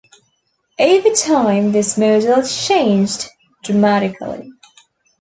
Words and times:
Over 0.79 1.11
time 1.11 1.73
this 1.73 1.95
model 1.95 2.41
changed 2.41 3.27
dramatically. 3.63 4.51